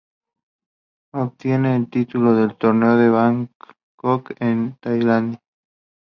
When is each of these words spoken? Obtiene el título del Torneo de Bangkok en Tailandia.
Obtiene 1.13 1.75
el 1.75 1.87
título 1.87 2.33
del 2.33 2.57
Torneo 2.57 2.95
de 2.97 3.09
Bangkok 3.09 4.31
en 4.39 4.75
Tailandia. 4.79 5.39